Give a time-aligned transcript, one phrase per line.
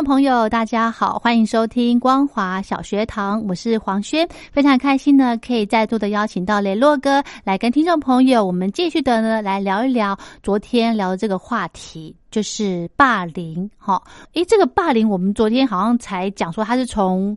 [0.00, 13.70] 众朋友，大家好，欢迎收听光华小学堂，我是黄轩，非常开心呢，可以再度的邀请到雷洛哥来跟听众朋友，我们继续的呢来聊一聊昨天聊的这个话题，就是霸凌。
[13.76, 17.36] 哈，诶，这个霸凌，我们昨天好像才讲说，他是从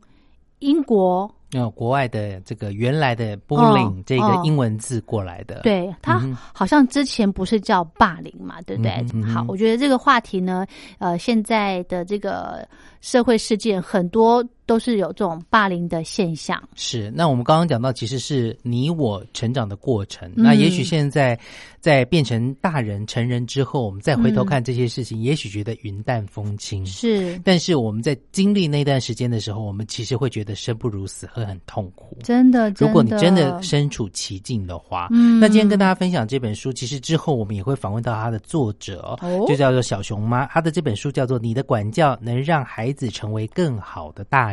[0.60, 1.30] 英国。
[1.62, 6.22] 有国外的这个原来的 bullying 这个英文字过来的，对它
[6.54, 9.06] 好像之前不是叫霸凌嘛，对不对？
[9.24, 10.66] 好，我觉得这个话题呢，
[11.00, 12.68] 呃，现在的这个
[13.02, 14.44] 社会事件很多。
[14.66, 16.62] 都是有这种霸凌的现象。
[16.76, 20.32] 是，那我们刚刚讲到，其实是你我成长的过程。
[20.36, 21.38] 那也许现在
[21.82, 26.86] 在变成大人、成人之后，我们再回头看这些事情，也许觉得云淡风轻。
[26.86, 32.18] 是，但是我们在经历那段时间的时候，我们其实会觉得生不如死，会很痛苦。
[32.24, 40.46] 真的，如果你真的身处其境的话，嗯，那今天跟大家分享这本书，其实之后我们也会访问到他的作者，就叫做小熊妈。
[40.46, 44.50] 他的这本书叫做《你的管教能让孩子成为更好的大》。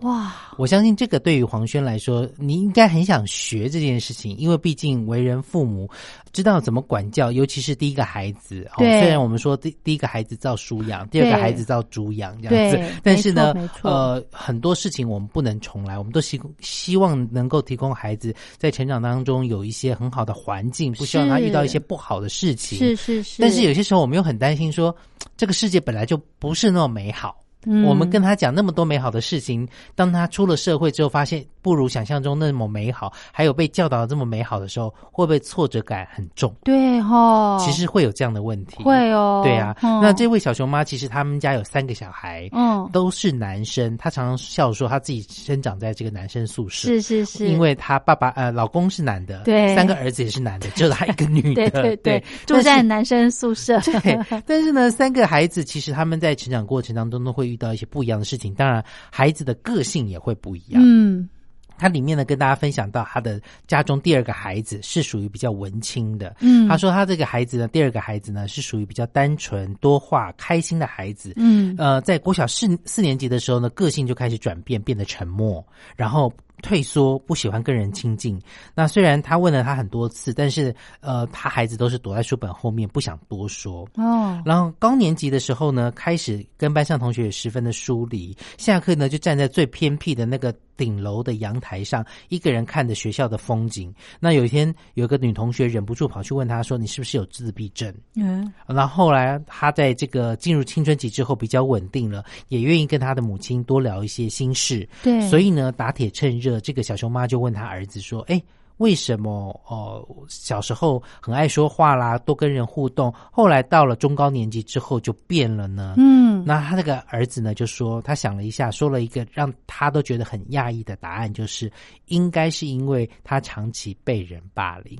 [0.00, 5.88] 哇，我相信这个对于黄轩来说，你应该很想学这件事情，因为毕竟为人父母，
[6.32, 8.68] 知道怎么管教，尤其是第一个孩子。
[8.78, 22.76] 对，虽然我们说第第一个孩子造书养，第二个孩子造猪养这样子，但是呢，呃，很多事情我们不能重来，我们都希希望能够提供孩子在成长当中有一些很好的环境，不希望他遇到一些不好的事情。
[22.76, 24.92] 是是是，但是有些时候我们又很担心，说
[25.36, 27.40] 这个世界本来就不是那么美好。
[27.84, 36.52] 我们跟他讲那么多美好的事情，当他出了社会之后，发现不如想象中那么美好，还有被教导这么美好的时候，会不会挫折感很重？
[36.64, 38.82] 对哈，其实会有这样的问题。
[38.82, 39.76] 会哦，对啊。
[39.80, 43.96] 那这位小熊妈，其实他们家有三个小孩，嗯，都是男生。
[43.96, 53.78] 她常常笑说，她自己生长在这个男生宿舍，是是是，因为她爸爸呃老公是男的，对，三个儿子也是男的，只有她一个女的，对 对对，住 在男生宿舍。
[54.02, 58.24] 对，但是呢，三个孩子其实他们在成长过程当中都会遇到一些不一样的。
[58.24, 60.82] 事情当然，孩子的个性也会不一样。
[60.82, 61.28] 嗯，
[61.76, 66.34] 他里面呢跟大家分享到，他的家中第二个孩子是属于比较文青的。
[66.40, 71.34] 嗯，他说他这个孩子呢，第二个孩子呢是属于比较单纯、多话、开心的孩子。
[71.36, 75.64] 嗯，呃，在国小四四年级的时候呢，个性就开始转变，变得沉默，
[75.94, 76.32] 然后。
[76.62, 78.40] 退缩，不喜欢跟人亲近。
[78.74, 83.86] 那虽然他问了他很多次，但是呃，他孩子都是躲在书本后面，不想多说。
[83.96, 84.40] 哦。
[84.46, 88.34] 然后高年级的时候呢，开始跟班上同学也十分的疏离。
[88.56, 93.94] 下课呢，就站在最偏僻的那个顶楼的阳台上，一个人看着学校的风景。
[94.18, 98.52] 那有一天，有个女同学忍不住跑去问他说：“你是不是有自闭症？”嗯。
[98.66, 104.88] 然后后来他在这个进入青春期之后比较稳定了，也愿意跟他的母亲多聊一些心事。
[105.02, 105.20] 对。
[105.28, 106.60] 所以呢，打铁趁热。
[106.60, 108.42] 这个小熊妈就问他儿子说：“哎，
[108.82, 110.04] 为什么哦？
[110.28, 121.70] 小时候很爱说话啦，多跟人互动，后来到了中高年级之后就变了呢？”嗯，那他那个儿子呢就说，他想了一下，说了一个让他都觉得很讶异的答案，就是
[122.06, 124.98] 应该是因为他长期被人霸凌。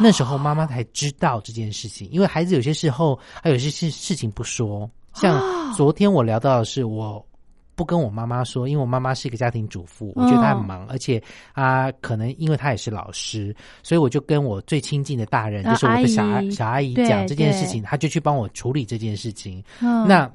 [0.00, 5.40] 那时候妈妈才知道这件事情，因为孩子有些时候还有些事事情不说，像
[5.74, 7.24] 昨天我聊到的是我。
[7.74, 11.22] 不跟我妈妈说，因为我妈妈是一个家庭主妇，我觉得她很忙，而且
[11.52, 19.62] 啊，可能因为她也是老师，所以我就跟我最亲近的大人，就是我的小小阿姨讲这件事情，她就去帮我处理这件事情。
[19.80, 20.30] 那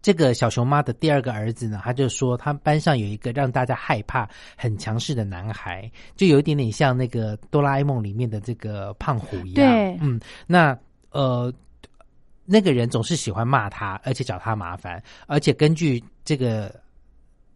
[0.00, 4.26] 这个小熊妈的第二个儿子呢，他就说他班上有一个让大家害怕、
[4.56, 9.68] 很强势的男孩，就有一点点像那个哆啦 A 梦里面的这个胖虎一样。
[10.00, 10.78] 嗯，那
[11.10, 11.52] 呃，
[12.48, 16.74] 那个人总是喜欢骂他，而且找他麻烦，而且根据这个。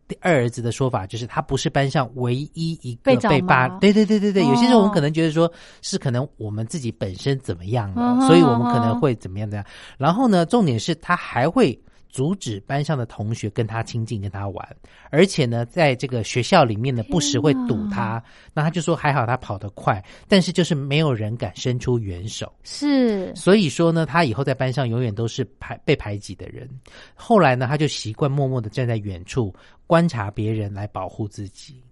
[0.09, 3.67] 第二儿子的说法就是，他不是班上唯一一个被霸。
[3.79, 5.51] 对对对对对，有些时候我们可能觉得说
[5.81, 9.65] 是可能我们自己本身怎么样了，所以我们可能会怎么样怎样。
[9.97, 11.81] 然后呢，重点是他还会。
[12.13, 14.77] 阻止班上的同学跟他亲近，跟他玩，
[15.11, 18.23] 而且呢，在这个学校里面呢，不时会堵他。
[18.53, 22.53] 那他就说还好他跑得快，但是就是没有人敢伸出援手。
[22.63, 26.69] 是，所以说呢，他以后在班上永远都是排被排挤的人。
[27.15, 29.53] 后来呢，他就习惯默默的站在远处
[29.87, 31.83] 观察别人来保护自己。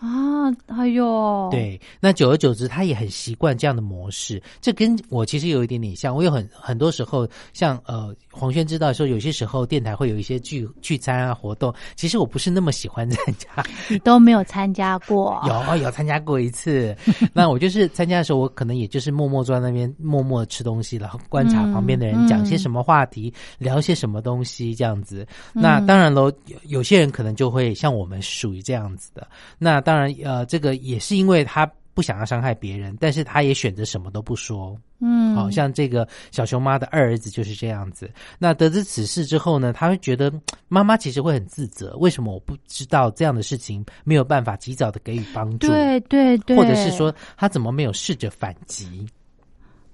[0.00, 4.42] 啊，哎呦，对，那久而久之，他也很习惯这样的模式。
[4.60, 6.14] 这跟我其实有一点点像。
[6.14, 13.48] 我有很很多时候，像呃，黄轩知道说，有些时候电台会有一些聚聚餐啊活动，其实我不是那么喜欢参加。
[13.88, 15.38] 你 都没有参加过？
[15.46, 16.96] 有有参加过一次。
[17.34, 25.26] 那我就是参加的时候，我可能也就是默默坐在那边，默默吃东西，然后观察旁边的人讲些什么话题，聊些什么东西这样子。
[25.52, 29.28] 那当然喽，有有些人可能就会像我们属于这样子的。
[29.58, 34.78] 那当然，呃，这个也是因为他不想要伤害别人，但是他也选择什么都不说。
[35.00, 38.08] 嗯，好像这个小熊妈的二儿子就是这样子。
[38.38, 40.32] 那得知此事之后呢，他会觉得
[40.68, 45.66] 妈妈其实会很自责，为什么我不知道这样的事情，没有办法及早的给予帮助？
[45.66, 49.04] 对对对，或者是说他怎么没有试着反击？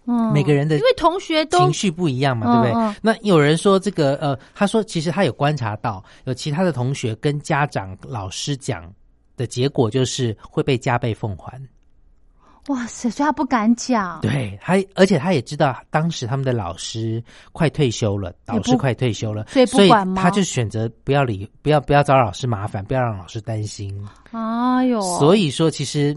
[0.05, 2.97] 嗯，每个人的因为同学都情绪不一样嘛，对不对？
[3.01, 8.93] 那有人说这个呃，他说其实他有观察到有其他的同学跟家长、老师讲。
[9.37, 11.61] 的结果就是会被加倍奉还。
[12.69, 13.09] 哇塞！
[13.11, 14.21] 所以他不敢讲。
[14.23, 17.23] 对他，而且他也知道当时他们的老师
[17.53, 23.97] 快退休了，导师快退休了，所以不管他就选择不要理，不要不要找老师麻烦，不要让老师担心。
[24.33, 25.01] 哎呦！
[25.19, 26.17] 所以说，其实。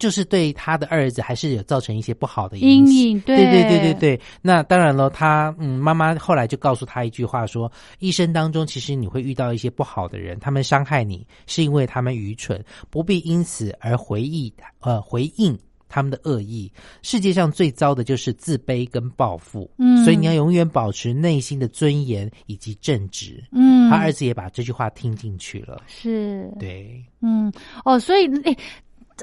[0.00, 4.20] 就是对他的二儿子还是有造成一些不好的阴影，对对对对对。
[4.40, 15.56] 那当然了，他嗯，妈妈后来就告诉他一句话说：一生当中其实你会遇到一些不好的人，他们伤害你是因为他们愚蠢，不必因此而回忆呃回应
[15.86, 16.72] 他们的恶意。
[17.02, 23.44] 世界上最糟的就是自卑跟报复，嗯，所以你要永远保持内心的尊严以及正直。
[23.52, 27.52] 嗯，他儿子也把这句话听进去了，是对，嗯
[27.84, 28.56] 哦，所以诶。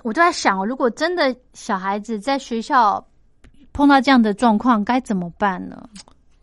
[0.04, 3.06] 我就在想，如果真的小孩子在学校
[3.74, 5.88] 碰到这样的状况，该怎么办呢？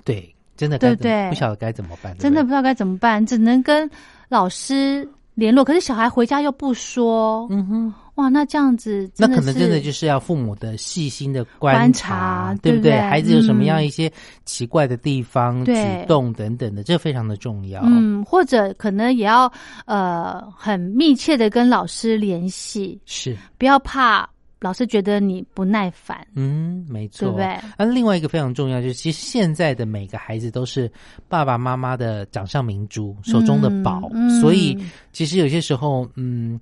[0.05, 3.91] 对，真的对对，不晓得该怎么办，真的不知道该怎么办，只能跟
[4.29, 5.65] 老师联络。
[5.65, 7.95] 可是小孩回家又不说，嗯哼。
[8.15, 12.97] 哇，那这样子，那可能真的就是要父母的细心的观察，对不对？
[12.97, 14.09] 孩子有什么样一些
[14.45, 15.75] 奇怪的地方、举
[16.07, 17.83] 动等等的，这非常的重要。
[17.85, 19.53] 嗯，或者可能也要
[19.85, 24.31] 呃很密切的跟老师联系，是不要怕。
[24.65, 27.59] 老是觉得你不耐烦，嗯，没错，对不对？
[27.77, 30.91] 那另外一个非常重要就是，其实现在的每个孩子都是
[31.29, 34.75] 爸爸妈妈的掌上明珠，手中的宝，所以
[35.13, 36.59] 其实有些时候，嗯，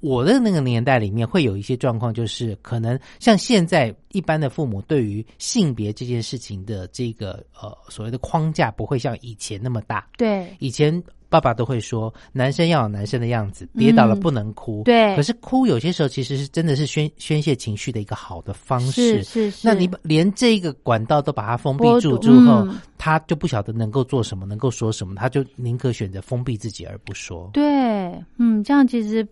[0.00, 11.02] 我的那个年代里面会有一些状况，就是可能像现在一般的父母对于性别这件事情的这个呃所谓的框架，不会像以前那么大，对，以前。
[11.30, 14.82] 爸爸都会说，男生要有男生的样子，跌倒了不能哭。
[14.84, 19.22] 对，可是哭有些时候其实是真的是宣宣泄情绪的一个好的方式。
[19.22, 19.66] 是是是。
[19.66, 22.66] 那你连这个管道都把它封闭住之后，
[22.98, 27.48] 他就不晓得能够做什么，能够说什么，他就宁可选择封闭自己而不说。
[27.52, 27.62] 对，
[28.38, 29.24] 嗯，这样其实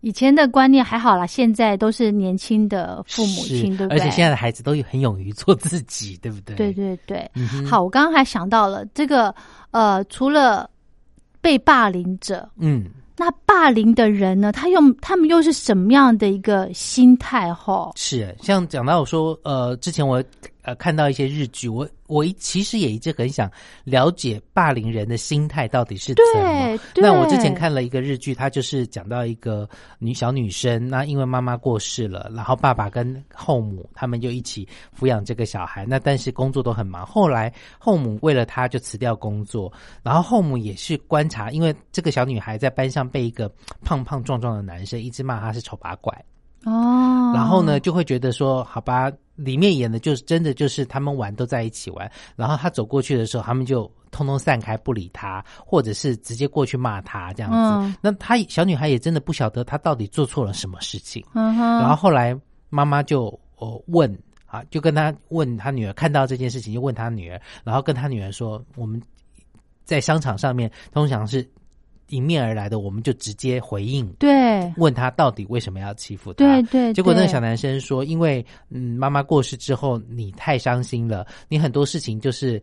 [0.00, 4.00] 以前的观念还好啦，现在都是年轻的父母亲，对不对？
[4.00, 6.56] 而且现在的孩子都很勇于做自己，对不对？
[6.56, 7.30] 对对对。
[7.64, 9.32] 好，我刚刚还想到了这个，
[9.70, 10.68] 呃，除了。
[11.42, 12.86] 被霸凌者，嗯，
[13.18, 14.50] 那霸凌的人呢？
[14.50, 17.52] 他用他们又是什么样的一个心态？
[17.52, 20.24] 哈，是像讲到我说，呃，之前我。
[20.62, 23.50] 呃，看到一些日剧，我我其实也一直很想
[23.84, 26.78] 了解霸凌人的心态到底是怎么。
[26.96, 34.66] 那我之前看了一个日剧，它就是讲到一个女小女生，那因为妈妈过世了，然后爸爸跟后母他们就一起
[34.98, 35.84] 抚养这个小孩。
[35.84, 43.52] 那但是工作都很忙，后来后母为了她就辞掉工作，然后后母也是观察，因为这个小女孩在班上被一个
[43.84, 46.16] 胖胖壮壮的男生一直骂她是丑八怪。
[46.64, 57.98] 哦，然后呢，就会觉得说，好吧，里面演的就是真的就是他们玩都在一起玩，然后他走过去的时候，他们就通通散开不理他，或者是直接过去骂他这样子。
[58.00, 61.24] 那他小女孩也真的不晓得他到底做错了什么事情。
[61.34, 61.80] 嗯哼。
[61.80, 62.38] 然后后来
[62.70, 63.26] 妈妈就
[63.56, 64.16] 哦问
[64.46, 69.00] 啊，就跟他问他女儿看到这件事情，就问他女儿，然后跟他女儿说，我们。
[69.84, 71.46] 在商场上面，通常是
[72.12, 76.44] 迎面而来的，我们就直接回应，对，问他到底为什么要欺负他？
[76.44, 76.92] 对对。
[76.92, 82.62] 结果那个小男生说：“因为嗯，妈妈过世之后，你太伤心了，你很多事情就是。”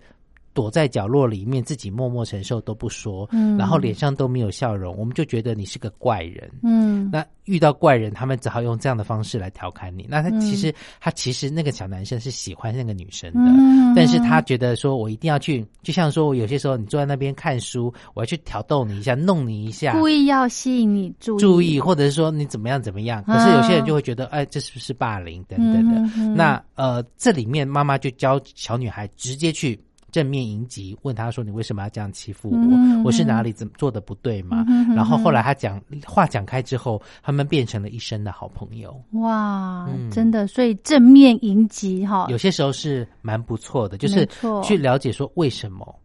[0.59, 7.09] 躲在角落里面，自己默默承受都不说，嗯，然后脸上都没有笑容，我们就觉得你是个怪人，嗯。
[7.13, 10.05] 那遇到怪人，他们只好用这样的方式来调侃你。
[10.09, 23.23] 那他其实，他其实那个小男生是喜欢那个女生的，嗯但是他觉得说我一定要去，就像说我有些时候你坐在那边看书，我要去挑逗你一下，弄你一下，故意要吸引你注意，注意，或者是说你怎么样怎么样。
[23.23, 26.35] 可是有些人就会觉得，哎，这是不是霸凌等等的？
[26.35, 29.79] 那呃，这里面妈妈就教小女孩直接去。
[30.11, 33.03] 正面迎击，问他说：“你为什么要这样欺负我？
[33.05, 38.99] 我是哪里怎么做的不对吗？”然后后来他讲话讲开之后，他们变成了一生的好朋友。
[39.13, 44.27] 哇，真的，所以正面迎击哈，有些时候是蛮不错的，就是
[44.63, 45.95] 去了解说为什么。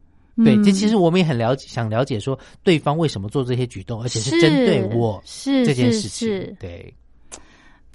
[0.45, 6.57] 对，这其实我们也很了解，想了解说对方为什么做这些举动，而且是针对我是这件事情。
[6.59, 6.93] 对，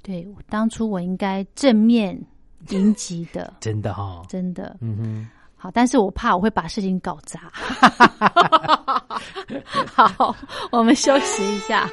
[0.02, 2.18] 对，当初我应该正面
[2.70, 5.28] 迎击的， 真的哈，真的，嗯哼。
[5.62, 7.38] 好，但是我怕我会把事情搞砸。
[9.94, 10.34] 好，
[10.72, 11.86] 我们休息一下。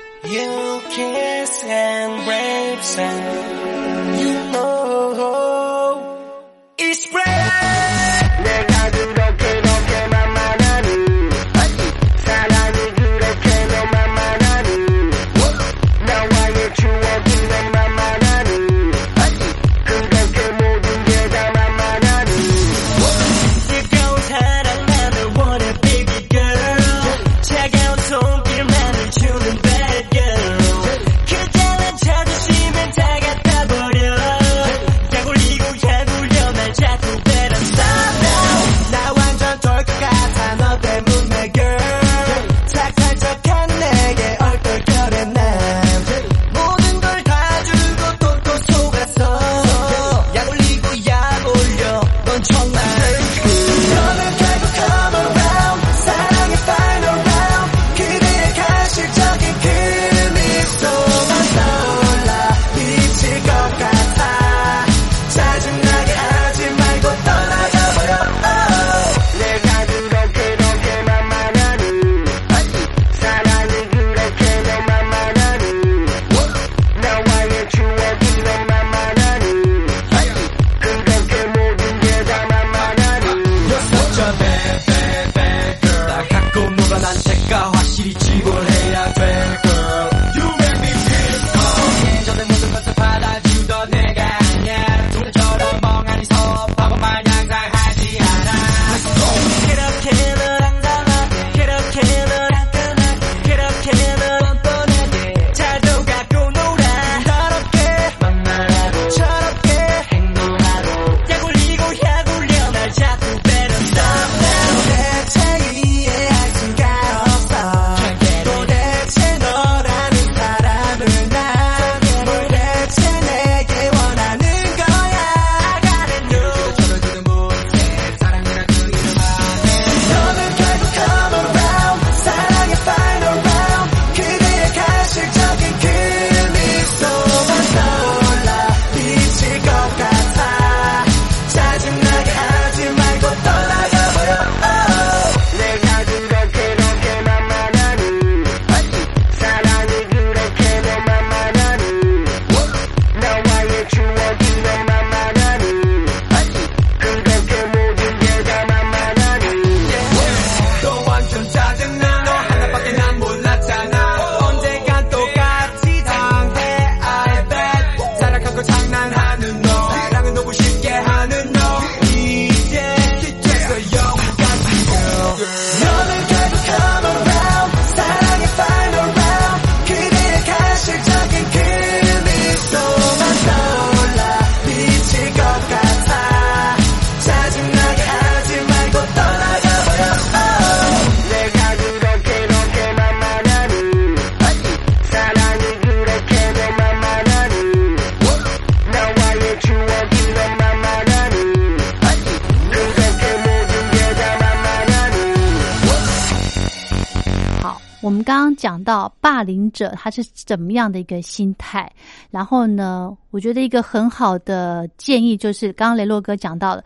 [208.68, 211.90] 讲到霸凌者他是怎么样的一个心态，
[212.30, 216.84] 然后呢，我觉得一个很好的建议就是刚刚雷洛哥讲到的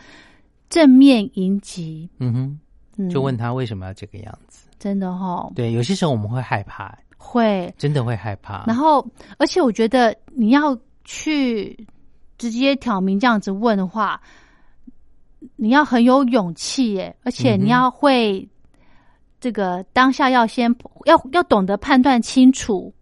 [0.70, 2.60] 正面迎击，嗯
[2.96, 4.68] 哼，就问他为什么要这个样子。
[4.78, 7.74] 真的哈，对，有些时候我们会害怕，会。
[7.80, 8.64] 真的会害怕。
[8.68, 9.04] 然后，
[9.40, 11.76] 而且我觉得你要去
[12.38, 14.22] 直接挑明这样子问的话，
[15.56, 18.48] 你要很有勇气耶，而且你要会
[19.42, 20.74] 这个当下要先
[21.06, 22.94] 要要懂得判断清楚，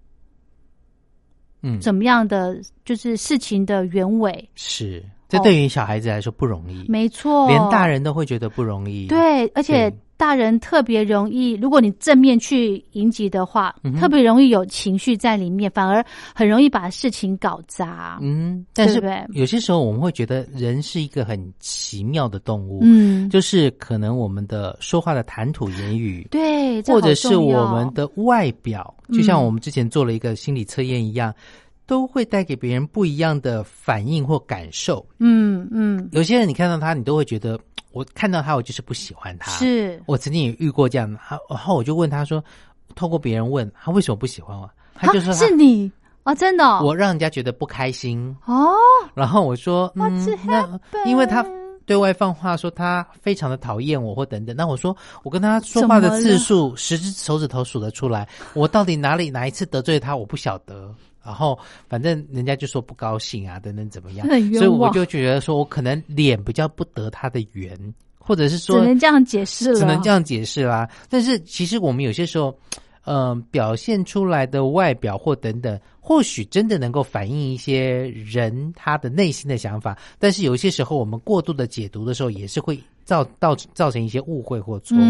[1.62, 5.04] 嗯，怎么样的就是事情的原委是。
[5.28, 9.06] 这对于小孩子来说不容易，没错，连大人都会觉得不容易。
[9.06, 18.20] 对，而且大人特别容易，如果你正面去迎击的话，特别容易有情绪在里面，反而很容易把事情搞砸。
[18.22, 31.34] 嗯，但是有些时候我们会觉得人是一个很奇妙的动物，嗯，就是可能我们的说话的谈吐言语，对，或者是我们的外表，就像我们之前做了一个心理测验一样。
[31.86, 35.04] 都会带给别人不一样的反应或感受。
[35.18, 37.60] 嗯嗯，有些人你看到他，你都会觉得
[37.92, 39.52] 我看到他，我就是不喜欢他。
[39.52, 41.20] 是我曾经也遇过这样的，
[41.50, 42.44] 然后我就问他说，
[42.96, 45.92] 透过别人问他为什么不喜欢我，他就说是你
[46.24, 48.76] 啊，真的，我让人家觉得不开心哦。
[49.16, 51.44] 然后我说，嗯，那因为他
[51.86, 54.56] 对外放话说他非常的讨厌我或等等。
[54.56, 60.94] 那我说我跟他说话的次数，十只手指头数得出来，我到底哪里哪一次得罪他，我不晓得。
[61.30, 61.58] 然后
[61.88, 64.28] 反正人家就说不高兴啊，等等怎么样？
[64.56, 67.78] 所以我就觉得说我可能脸比较不得他的缘，
[68.18, 70.90] 或者是说只能这样解释了，只能这样解释啦。
[71.08, 72.58] 但是其实我们有些时候，
[73.06, 79.96] 嗯，表现出来的外表或等等，或许真的能够反映一些人他的内心的想法。
[80.18, 82.80] 但是有些时候我们过度的解读的时候，也是会。
[83.10, 85.02] 造造造成一些误会或错误。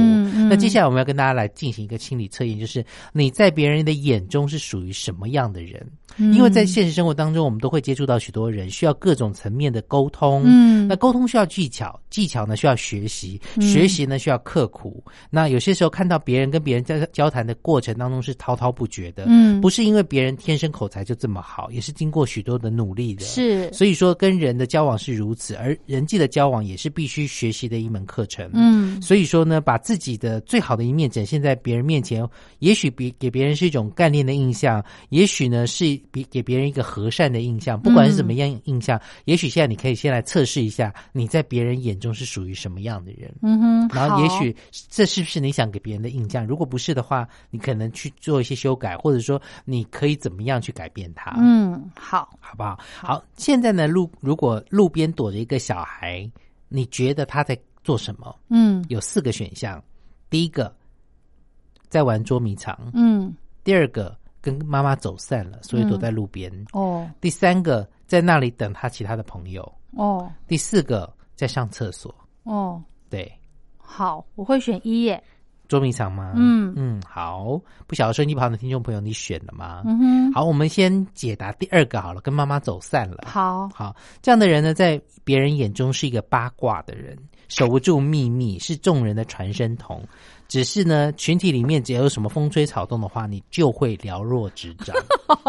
[0.50, 5.86] 那接下来我们要跟大家来进行一个心理测验，就是你在别人的眼中是属于什么样的人？
[6.18, 10.41] 因为在现实生活当中，我们都会接触到许多人，需要各种层面的沟通。
[10.46, 15.03] 嗯，那沟通需要技巧，技巧呢需要学习，学习呢需要刻苦。
[15.29, 23.24] 那有些时候看到别人跟别人在交谈的过程当中是滔滔不绝的，嗯，不是因为别人天生口才就这么好，也是经过许多的努力的。
[23.24, 27.89] 是，所以说跟人的交往是如此，而人际的交往也是必须学习的一。
[27.90, 32.25] 一门课程，嗯，所以说呢，把自己的最好的一面展现在别人面前，
[32.60, 37.82] 也许比给别人是一种干练的印象，也许呢是比给别人一个和善的印象。
[37.82, 43.34] 不管是怎么样印象，也许现在你可以先来测试一下，你在别人眼中是属于什么样的人。
[43.42, 44.56] 嗯哼，然后也许
[44.90, 46.46] 这是不是你想给别人的印象？
[46.46, 51.36] 如果不是的话，你可能去做一些修改，或者说你可以怎么样去改变它？
[51.40, 52.78] 嗯，好，好不好？
[53.02, 56.30] 好，现在呢，路如果路边躲着一个小孩，
[56.68, 57.58] 你觉得他在？
[57.90, 58.36] 做什么？
[58.50, 59.84] 嗯，有四个选项。
[60.30, 60.72] 第一个，
[61.88, 62.92] 在玩捉迷藏。
[62.94, 63.36] 嗯。
[63.64, 66.54] 第二个，跟妈妈走散了，所以躲在路边。
[66.74, 67.10] 哦。
[67.20, 69.74] 第三个，在那里等他其他的朋友。
[69.96, 70.32] 哦。
[70.48, 72.14] 第四个，在上厕所。
[72.44, 72.80] 哦。
[73.10, 73.28] 对。
[73.80, 75.24] 好，我会选一耶。
[75.70, 76.34] 捉迷藏吗？
[76.36, 77.01] 嗯嗯。
[77.08, 79.84] 好，不晓得收音机旁的听众朋友，你选了吗？
[79.86, 80.34] 嗯哼。
[80.34, 83.24] 好，我们先解答第二个好了，跟妈妈走散了。
[83.25, 83.70] 好。
[83.70, 87.18] 好，这样的人呢，在别人眼中是一个八卦的人。
[87.48, 90.03] 守不住秘密，是众人的传声筒。
[90.48, 94.96] 只是呢，群体里面只要有什么风吹草动的话，你就会了若指掌。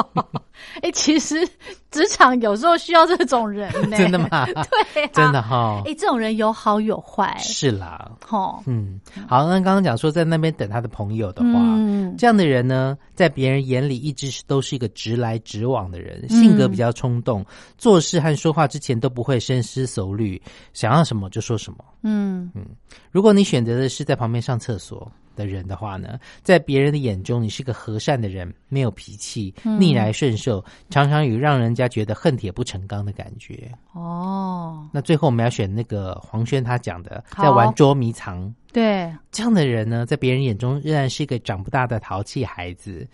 [0.82, 1.46] 哎，其实
[1.90, 3.96] 职场有时候需要这种人呢。
[3.98, 4.46] 真的吗？
[4.94, 5.82] 对， 真的哈。
[5.84, 7.36] 哎，这种人有好有坏。
[7.38, 9.44] 是啦，哈，嗯，好。
[9.48, 17.44] 那刚刚讲说在那边等他的朋友的话，嗯这样的人呢，在别人眼里一直是都是一个直来直往的人，性格比较冲动，
[17.78, 20.40] 做事和说话之前都不会深思熟虑，
[20.72, 21.84] 想要什么就说什么。
[22.02, 22.64] 嗯嗯，
[23.10, 25.10] 如果你选择的是在旁边上厕所
[25.40, 33.72] 的人的话呢，在别人的眼中，你是个和善的人，没有脾气，逆来顺受，常常有让人家觉得恨铁不成钢的感觉。
[33.92, 38.54] 哦，那最后我们要选那个黄轩他讲的，在玩捉迷藏。
[38.72, 43.08] 对，这样的人呢，在别人眼中仍然是一个长不大的淘气孩子，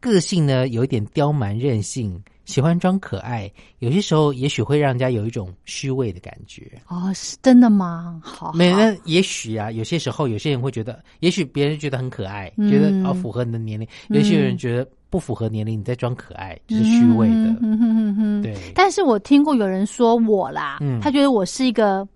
[0.00, 2.22] 个性呢有一点刁蛮任性。
[2.44, 6.70] 喜欢装可爱，有些时候也许会让人家有一种虚伪的感觉。
[6.88, 8.20] 哦，是真的吗？
[8.22, 17.34] 好，没那也许啊，有些时候有些人会觉得，也许别人觉得很可爱，觉得哦符合你的年龄；有些人觉得不符合年龄，你在装可爱，就是虚伪的。
[17.34, 18.56] 嗯哼哼哼，对。
[18.74, 22.06] 但是我听过有人说我啦，他觉得我是一个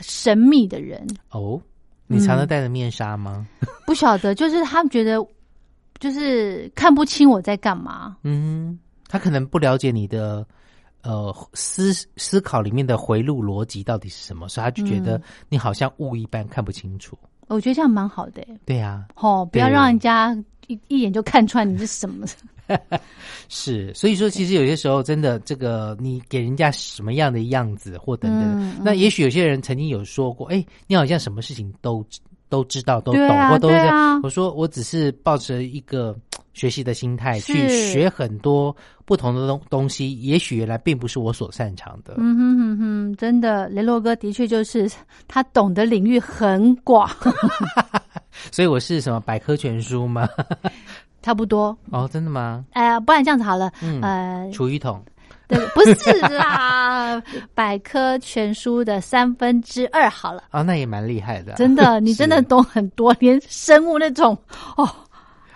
[0.00, 1.06] 神秘的人。
[1.30, 1.60] 哦，
[2.06, 3.46] 你常常戴着面纱吗？
[3.86, 5.24] 不晓得，就是他们觉得
[5.98, 8.16] 就是看不清我在干嘛。
[8.22, 8.78] 嗯。
[9.08, 10.46] 他可能不了解你的，
[11.02, 17.16] 呃，思思考里面的回路逻辑到底是什么，所以他就觉得你好像雾一般看不清楚。
[17.48, 18.44] 我觉得这样蛮好的。
[18.64, 22.26] 对呀，哦，不要让人家一一眼就看穿你是什么。
[23.48, 32.04] 是，所以说其实有些时候真的，这个你给人家什么样的样子或等等，那也许有些人曾经有说过，哎，你好像什么事情都
[32.48, 33.76] 都知道、都懂，或都是。
[34.24, 36.12] 我说我只是抱着一个
[36.56, 42.14] 学习的心态去学很多不同的东东西，也许原来并不是我所擅长的。
[42.16, 44.90] 嗯哼哼哼，真的，雷洛哥的确就是
[45.28, 47.06] 他懂的领域很广，
[48.50, 50.26] 所以我是什么百科全书吗？
[51.20, 52.64] 差不多哦，真的吗？
[52.72, 55.04] 哎，不然这样子好了，呃，厨余桶。
[55.48, 57.22] 对，不是啦，
[57.54, 60.42] 百科全书的三分之二好了。
[60.50, 61.52] 啊，那也蛮厉害的。
[61.52, 64.36] 真的，你真的懂很多，连生物那种
[64.76, 64.88] 哦。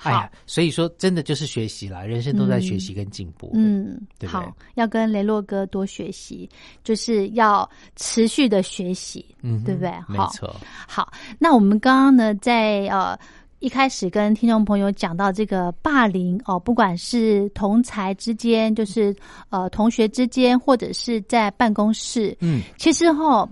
[0.03, 3.51] 哎呀，所以说真的就是学习啦，人生都在学习跟进步。
[3.55, 6.49] 嗯，对好，要跟雷洛哥多学习，
[6.83, 9.93] 就是要持续的学习，嗯，对不对？
[10.09, 10.55] 没错。
[10.89, 13.19] 好，那我们刚刚呢，在呃。
[13.63, 19.15] 一开始跟听众朋友讲到这个霸凌哦，不管是同才之间，就是
[19.51, 23.47] 呃同学之间，或者是在办公室，嗯，其实哈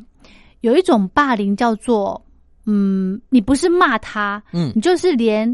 [0.63, 2.19] 有一种霸凌叫做，
[2.65, 5.47] 嗯，你不是骂他，嗯，你就是连。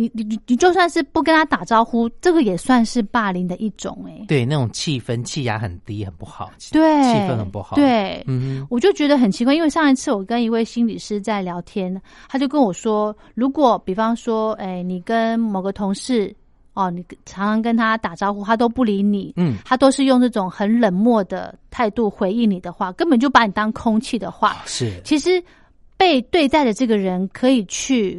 [0.00, 4.24] 你你你你就算是不跟他打招呼，这个也算是霸凌的一种哎。
[4.26, 6.50] 对，那种气氛气压很低，很不好。
[6.72, 7.76] 对，气氛很不好。
[7.76, 16.34] 对，嗯，我就觉得很奇怪，因为上一次我跟一位心理师在聊天，他就跟我说，如果比方说，哎，你跟某个同事
[16.72, 24.56] 哦，你常常跟他打招呼，他都不理你，嗯，他都是用这种很冷漠的态度回应你的话，根本就把你当空气的话。
[24.64, 25.44] 是，其实
[25.98, 28.18] 被对待的这个人可以去。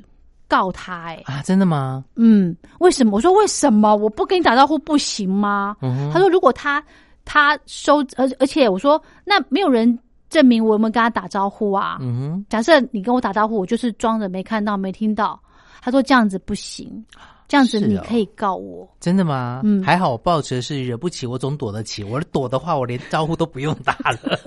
[0.52, 2.04] 告他哎啊，真的吗？
[2.18, 3.12] 嗯，为什么？
[3.16, 5.78] 我说为什么我不跟你打招呼不行吗？
[6.12, 6.84] 他说如果他
[7.24, 9.98] 他收，而而且我说那没有人
[10.30, 12.00] 证明我有没有跟他打招呼啊。
[12.02, 15.40] 嗯哼，假设你跟我打招呼，我就是装着没看到没听到。
[15.82, 17.02] 他说这样子不行，
[17.48, 18.86] 这样子你可以告我。
[19.00, 19.62] 真的吗？
[19.64, 22.04] 嗯，还好我抱持是惹不起我总躲得起。
[22.04, 24.38] 我躲的话，我连招呼都不用打了。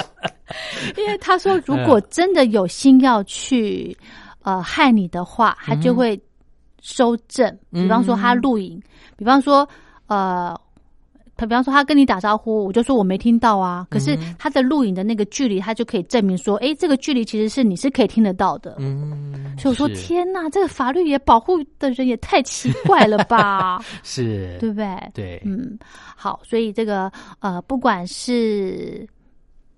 [0.96, 3.94] 因为他说如果真的有心要去。
[4.42, 6.20] 呃，害你的话，他就会
[6.80, 7.58] 收证。
[7.70, 8.80] 比方说他录影，
[9.16, 9.68] 比方说
[10.06, 10.58] 呃，
[11.36, 13.86] 他比方说他跟你打招呼，我就说我没听到啊。
[13.90, 18.76] 可是他的录影的那个距离，他就可以证明说，哎，这个距离其实是你是可以听得到的。
[18.78, 23.82] 嗯，所以我说天哪，这个法律也保护的人也太奇怪了吧？
[24.02, 25.10] 是，对不对？
[25.14, 25.78] 对，嗯，
[26.16, 29.06] 好，所以这个呃，不管是。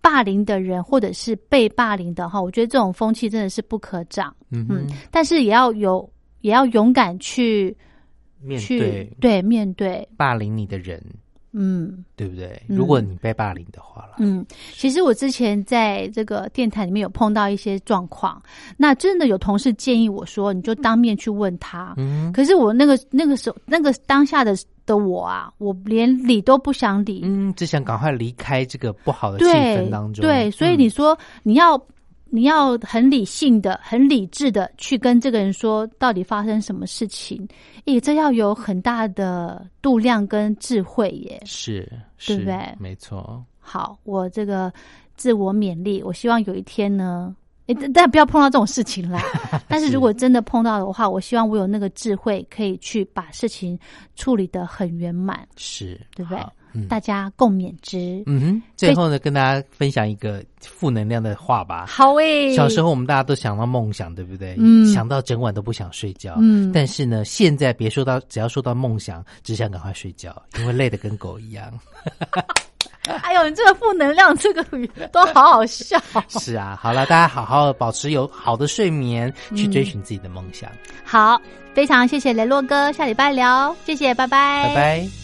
[0.04, 4.36] 霸凌的人，或者是被霸凌的哈，我觉得这种风气真的是不可长。
[4.50, 6.06] 嗯嗯，但是也要有，
[6.42, 7.74] 也要勇敢去
[8.38, 11.02] 面对，对面对霸凌你的人。
[11.56, 12.60] 嗯，对不对？
[12.66, 18.42] 如果你被霸凌的话了，嗯，其实我之前在这个电台里面有碰到一些状况，
[18.76, 21.94] 那真的有同事建议我说，你就当面去问他。
[21.96, 30.22] 嗯，可是我那个那个时候那个当下的的我啊，我连理都不想理，嗯，只想赶快离开这个不好的气氛当中。
[30.22, 31.80] 对，所以你说你要。
[32.34, 37.46] 你要很理性的、很理智的去跟这个人说，到底发生什么事情？
[37.84, 41.40] 诶，这要有很大的度量跟智慧耶。
[41.44, 41.88] 是，
[42.26, 42.58] 对不对？
[42.76, 43.40] 没错。
[43.60, 44.72] 好，我这个
[45.14, 47.32] 自我勉励，我希望有一天呢，
[47.66, 49.22] 诶，但不要碰到这种事情啦。
[49.68, 53.78] 但是如果真的碰到的话，我希望我有那个智慧，可以去把事情
[54.16, 55.46] 处理的很圆满。
[55.54, 56.44] 是，对不对？
[56.88, 58.22] 大家共勉之。
[58.26, 61.86] 嗯哼，最后呢，跟大家分享一个负能量的话吧。
[61.86, 64.56] 好诶，小时候我们大家都想到梦想，对不对？
[64.58, 66.36] 嗯，想到整晚都不想睡觉。
[66.38, 71.72] 嗯，但是呢，现在别说到，只要说到梦想，只想赶快睡觉，因为累得跟狗一样。
[73.22, 74.64] 哎呦，你这个负能量，这个
[75.12, 76.00] 都好好笑。
[76.40, 80.70] 是啊，好了，大家好好保持有好的睡眠，去追寻自己的梦想。
[81.04, 81.38] 好，
[81.74, 85.23] 非常谢谢雷洛哥，下礼拜聊，谢谢，拜拜，拜拜。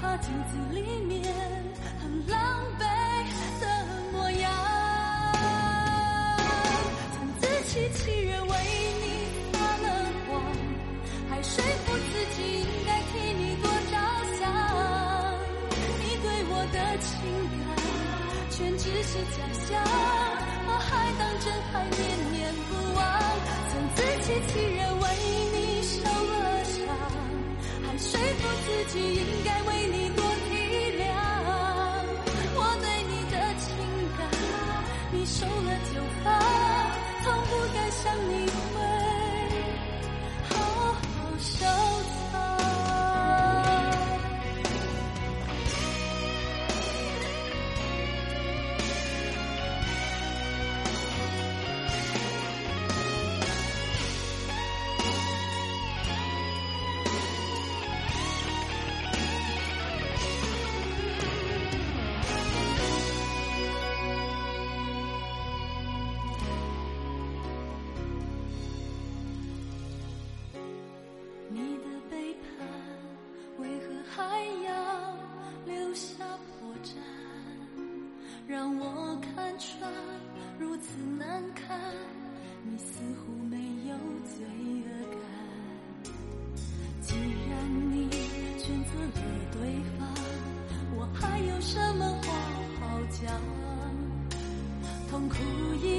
[0.00, 1.59] 怕镜子里面
[35.92, 36.32] 就放，
[37.24, 38.76] 从不敢想你会
[40.48, 40.54] 好
[40.92, 40.98] 好
[41.38, 41.89] 守。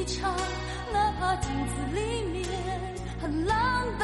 [0.01, 0.35] 一场，
[0.91, 2.43] 哪怕镜子里面
[3.21, 4.03] 很狼狈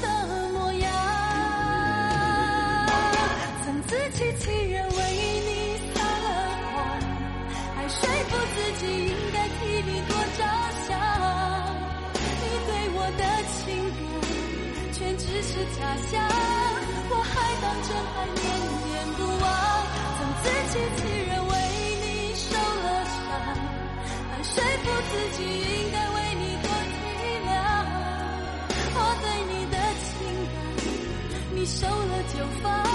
[0.00, 0.06] 的
[0.52, 0.88] 模样。
[3.64, 4.96] 曾自欺欺人，为
[5.48, 5.50] 你
[5.92, 6.26] 撒了
[6.70, 6.74] 谎，
[7.74, 10.44] 还说服自己应该替你多着
[10.86, 10.94] 想。
[12.14, 13.98] 你对我的情感，
[14.92, 16.22] 全只是假象，
[17.10, 18.46] 我还当真还念
[18.86, 18.94] 念。
[24.88, 26.94] 我自己应该为你多体
[27.48, 27.50] 谅，
[28.94, 30.08] 我对你的情
[30.54, 32.85] 感，你收了就放。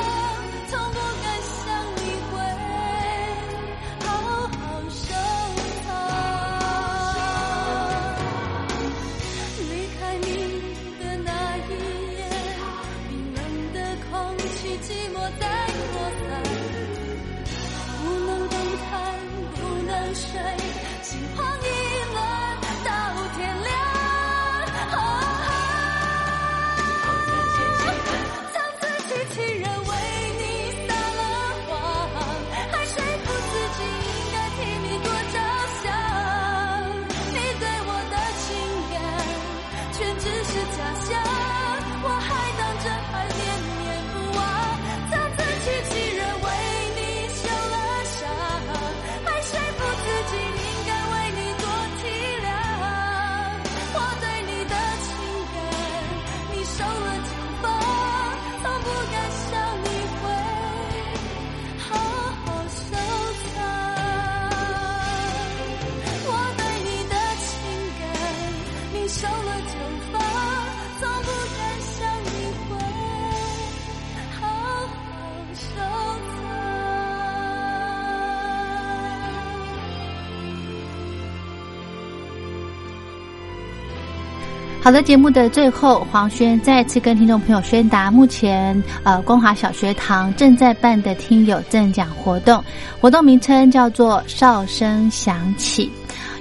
[84.84, 92.64] 好的节目的最后，黄轩再次跟听众朋友宣达，目前呃光华小学堂正在办的听友赠奖活动，
[93.00, 95.88] 活动名称叫做“哨声响起”。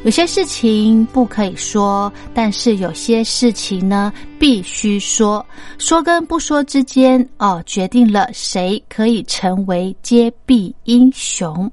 [0.05, 5.44] 有些事情不可以说，但是有些事情呢必须说。
[5.76, 11.70] 说跟不说之间，哦，决定了谁可以成为接臂英雄。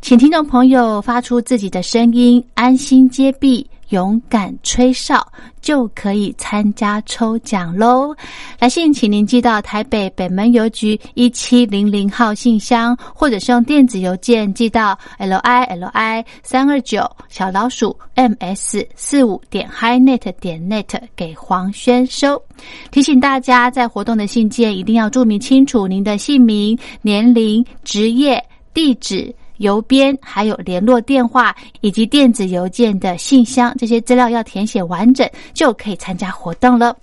[0.00, 3.68] 请听众朋友发出自己的声音，安心接臂。
[3.90, 5.24] 勇敢吹哨
[5.60, 8.16] 就可以参加抽奖喽！
[8.58, 22.42] 来信请您寄到台北北门邮局一七零零号信箱，或者是用电子邮件寄到 l i l i 三二九小老鼠 m s 四五点 highnet 点 net 给黄轩收。
[22.90, 29.34] 提醒大家，在活动的信件一定要注明清楚您的姓名、年龄、职业、地址。
[29.60, 36.96] 邮编还有联络电话以及电子邮件的信箱，这些资料要填写完整，就可以参加活动了。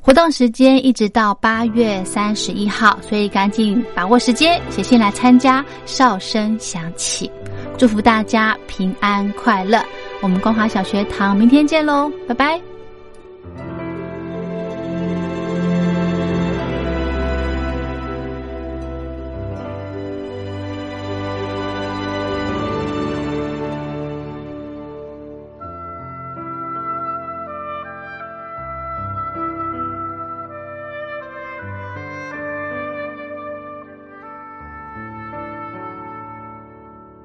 [0.00, 5.64] 活动时间一直到八月三十一号，所以赶紧把握时间写信来参加。
[5.86, 7.30] 哨声响起，
[7.78, 9.80] 祝福大家平安快乐。
[10.20, 12.67] 我们光华小学堂明天见喽，拜拜。